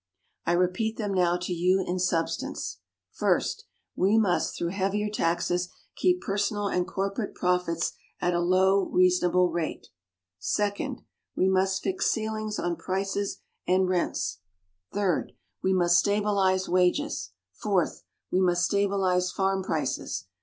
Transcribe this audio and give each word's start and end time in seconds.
I 0.47 0.53
repeat 0.53 0.97
them 0.97 1.13
now 1.13 1.37
to 1.37 1.53
you 1.53 1.83
in 1.85 1.99
substance: 1.99 2.79
First. 3.11 3.65
we 3.95 4.17
must, 4.17 4.57
through 4.57 4.69
heavier 4.69 5.11
taxes, 5.11 5.69
keep 5.95 6.21
personal 6.21 6.67
and 6.69 6.87
corporate 6.87 7.35
profits 7.35 7.91
at 8.19 8.33
a 8.33 8.39
low 8.39 8.85
reasonable 8.85 9.51
rate. 9.51 9.89
Second. 10.39 11.03
We 11.35 11.47
must 11.47 11.83
fix 11.83 12.07
ceilings 12.09 12.57
on 12.57 12.77
prices 12.77 13.41
and 13.67 13.87
rents. 13.87 14.39
Third. 14.91 15.33
We 15.61 15.71
must 15.71 15.99
stabilize 15.99 16.67
wages. 16.67 17.29
Fourth. 17.53 18.01
We 18.31 18.39
must 18.41 18.63
stabilize 18.65 19.31
farm 19.31 19.61
prices. 19.63 20.25